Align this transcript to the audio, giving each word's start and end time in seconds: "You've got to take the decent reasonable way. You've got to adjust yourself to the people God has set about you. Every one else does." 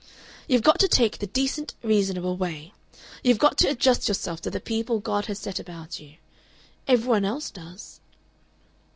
"You've 0.47 0.63
got 0.63 0.79
to 0.79 0.87
take 0.87 1.19
the 1.19 1.27
decent 1.27 1.75
reasonable 1.83 2.35
way. 2.35 2.73
You've 3.23 3.37
got 3.37 3.59
to 3.59 3.67
adjust 3.67 4.07
yourself 4.07 4.41
to 4.41 4.49
the 4.49 4.59
people 4.59 4.99
God 4.99 5.27
has 5.27 5.37
set 5.37 5.59
about 5.59 5.99
you. 5.99 6.15
Every 6.87 7.07
one 7.07 7.23
else 7.23 7.51
does." 7.51 7.99